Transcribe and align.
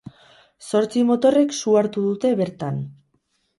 Zortzi 0.69 1.03
motorrek 1.09 1.53
su 1.59 1.77
hartu 1.83 2.07
dute 2.09 2.35
bertan. 2.43 2.83